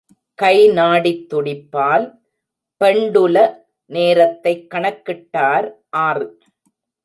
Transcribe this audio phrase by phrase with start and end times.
[0.39, 2.05] கை நாடித் துடிப்பால்
[2.81, 3.37] பெண்டுல
[3.91, 5.67] நேரத்தை கணக்கிட்டார்
[5.89, 6.27] ஆறு.